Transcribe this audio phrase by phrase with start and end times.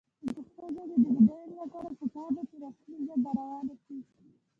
[0.25, 3.97] د پښتو ژبې د بډاینې لپاره پکار ده چې رسمي ژبه روانه شي.